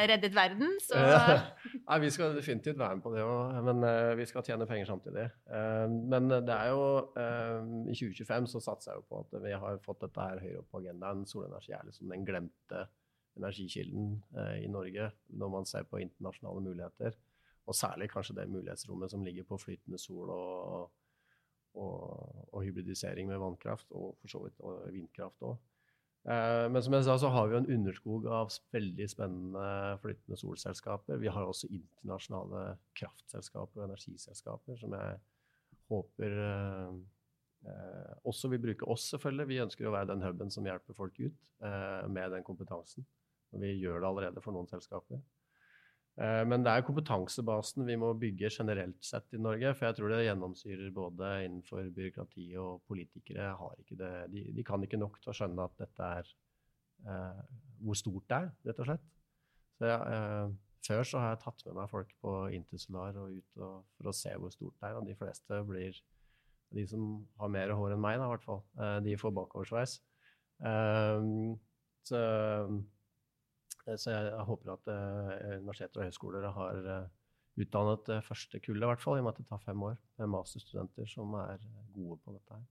[0.09, 3.85] reddet verden, så Nei, Vi skal definitivt være med på det òg, men
[4.17, 5.27] vi skal tjene penger samtidig.
[6.09, 10.01] men det er jo I 2025 så satser jeg jo på at vi har fått
[10.01, 11.27] dette her høyere opp på agendaen.
[11.29, 12.87] Solenergi er liksom den glemte
[13.39, 17.17] energikilden eh, i Norge når man ser på internasjonale muligheter.
[17.69, 20.91] Og særlig kanskje det mulighetsrommet som ligger på flytende sol og,
[21.77, 25.59] og, og hybridisering med vannkraft, og for så vidt og vindkraft òg.
[26.27, 29.67] Eh, men som jeg sa, så har vi en underskog av veldig spennende
[30.01, 31.21] flytende solselskaper.
[31.21, 32.65] Vi har også internasjonale
[32.99, 35.19] kraftselskaper og energiselskaper som jeg
[35.89, 36.99] håper eh,
[37.69, 39.49] eh, også vil bruke oss, selvfølgelig.
[39.53, 43.07] Vi ønsker å være den huben som hjelper folk ut eh, med den kompetansen.
[43.53, 45.21] Og vi gjør det allerede for noen selskaper.
[46.19, 49.71] Eh, men det er kompetansebasen vi må bygge generelt sett i Norge.
[49.77, 53.53] For jeg tror det gjennomsyrer både innenfor byråkrati og politikere.
[53.89, 56.33] det, de, de kan ikke nok til å skjønne at dette er
[57.07, 57.45] eh,
[57.79, 59.07] hvor stort det er, rett og slett.
[59.79, 60.51] Jeg, eh,
[60.89, 64.15] før så har jeg tatt med meg folk på Intersolar og ut og, for å
[64.15, 64.99] se hvor stort det er.
[64.99, 66.05] Og de fleste blir
[66.69, 67.01] De som
[67.41, 69.95] har mer hår enn meg, da, i hvert fall, eh, de får bakoversveis.
[70.59, 71.55] Um,
[72.05, 72.67] så Eh,
[73.97, 77.07] så jeg, jeg håper at uh, universiteter og høyskoler har uh,
[77.59, 80.31] utdannet første kullet, i hvert fall, i og med at det tar fem år med
[80.35, 81.63] masterstudenter som er
[81.95, 82.67] gode på dette her.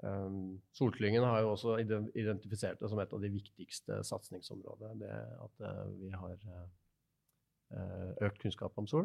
[0.00, 5.00] Um, Solklyngen har jo også identifisert det som et av de viktigste satsingsområdene.
[5.02, 6.36] Det at uh, vi har
[8.26, 9.04] økt kunnskap om sol.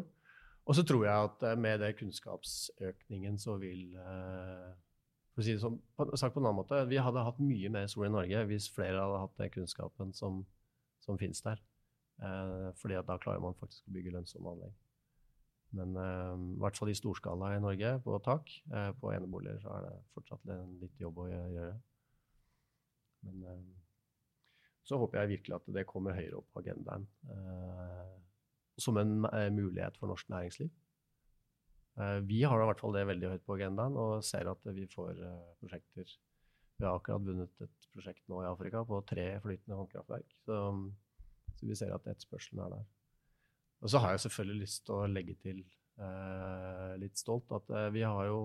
[0.66, 3.94] Og så tror jeg at med det kunnskapsøkningen så vil
[5.36, 5.76] for å si det sånn,
[6.16, 9.02] sagt på en annen måte, Vi hadde hatt mye mer sol i Norge hvis flere
[9.02, 10.46] hadde hatt den kunnskapen som
[11.06, 11.62] som finnes der.
[12.22, 14.76] Eh, fordi da klarer man faktisk å bygge lønnsomme anlegg.
[15.76, 19.74] Men eh, i hvert fall i storskala i Norge, på tak, eh, på eneboliger, så
[19.76, 20.48] er det fortsatt
[20.80, 21.74] litt jobb å gjøre.
[23.26, 23.66] Men eh,
[24.86, 27.06] så håper jeg virkelig at det kommer høyere opp på agendaen.
[27.32, 28.16] Eh,
[28.80, 30.74] som en eh, mulighet for norsk næringsliv.
[32.28, 35.16] vi har i hvert fall det veldig høyt på agendaen og ser at vi får
[35.62, 36.10] prosjekter
[36.76, 40.36] vi har akkurat vunnet et prosjekt nå i Afrika på tre flytende vannkraftverk.
[40.44, 40.60] Så,
[41.56, 42.84] så vi ser at etterspørselen er der.
[43.84, 45.64] Og så har jeg selvfølgelig lyst til å legge til,
[46.00, 48.40] eh, litt stolt, at eh, vi har jo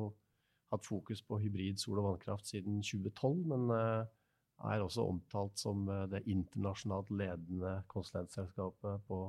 [0.72, 4.10] hatt fokus på hybrid sol- og vannkraft siden 2012, men eh,
[4.72, 9.22] er også omtalt som eh, det internasjonalt ledende konsulentselskapet på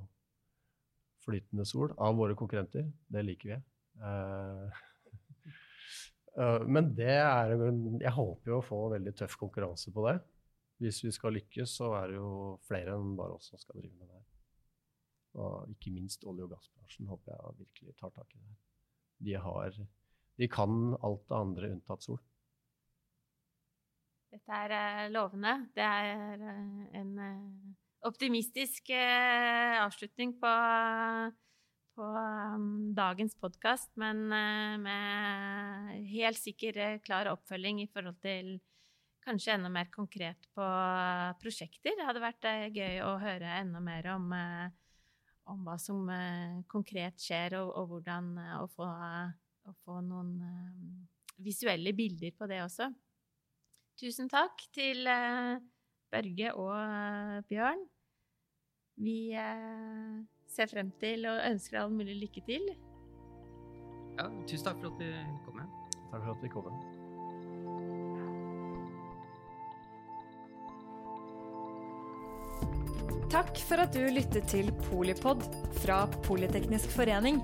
[1.23, 2.89] flytende sol av våre konkurrenter.
[3.07, 3.59] Det liker vi.
[4.03, 4.83] Uh,
[6.65, 7.51] men det er
[8.01, 10.15] Jeg håper jo å få veldig tøff konkurranse på det.
[10.83, 13.95] Hvis vi skal lykkes, så er det jo flere enn bare oss som skal drive
[13.95, 14.29] med det her.
[15.43, 18.57] Og ikke minst olje- og gassbransjen håper jeg virkelig tar tak i det.
[19.23, 19.79] De, har,
[20.41, 22.19] de kan alt det andre unntatt sol.
[24.33, 25.55] Dette er uh, lovende.
[25.77, 27.15] Det er uh, en
[28.09, 30.53] optimistisk avslutning på,
[31.97, 38.57] på um, dagens podkast, men med helt sikker klar oppfølging i forhold til
[39.23, 40.67] kanskje enda mer konkret på
[41.43, 41.95] prosjekter.
[41.99, 44.33] Det hadde vært gøy å høre enda mer om,
[45.53, 46.09] om hva som
[46.73, 48.89] konkret skjer, og, og hvordan å få,
[49.69, 50.37] å få noen
[51.43, 52.91] visuelle bilder på det også.
[54.01, 55.61] Tusen takk til uh,
[56.13, 57.83] Børge og uh, Bjørn.
[59.03, 60.23] Vi uh,
[60.53, 62.65] ser frem til og ønsker all mulig lykke til.
[64.19, 65.13] Ja, tusen takk for at vi
[65.47, 65.79] kom med.
[66.11, 66.77] Takk for at vi kom med.
[73.33, 75.41] Takk for at du lyttet til Polipod
[75.81, 77.41] fra Politeknisk forening.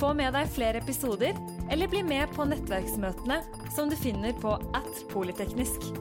[0.00, 1.38] Få med deg flere episoder,
[1.70, 3.38] eller bli med på nettverksmøtene
[3.76, 5.92] som du finner på at polyteknisk.